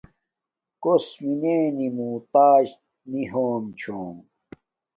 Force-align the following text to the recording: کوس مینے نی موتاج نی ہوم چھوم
کوس 0.83 1.05
مینے 1.23 1.57
نی 1.77 1.87
موتاج 1.97 2.67
نی 3.11 3.23
ہوم 3.31 3.63
چھوم 3.79 4.15